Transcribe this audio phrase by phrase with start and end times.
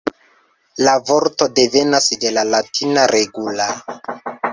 [0.85, 3.69] La vorto devenas de la latina "regula".